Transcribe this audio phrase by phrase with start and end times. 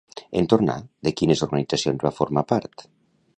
[0.39, 0.77] En tornar,
[1.07, 2.89] de quines organitzacions va formar part?